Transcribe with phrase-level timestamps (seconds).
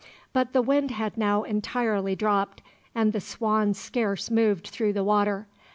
[0.33, 2.63] But the wind had now entirely dropped,
[2.95, 5.45] and the Swan scarce moved through the water.